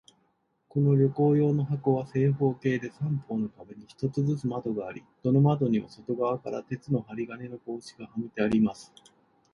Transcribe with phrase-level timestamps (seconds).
[0.67, 8.91] この旅行用の箱は、正方形で、三方の壁に一つずつ窓があり、どの窓にも外側から鉄の針金の格子がはめてあります。